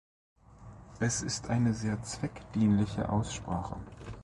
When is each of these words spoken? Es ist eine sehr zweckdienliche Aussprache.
Es 0.99 1.21
ist 1.21 1.51
eine 1.51 1.75
sehr 1.75 2.01
zweckdienliche 2.01 3.07
Aussprache. 3.09 3.75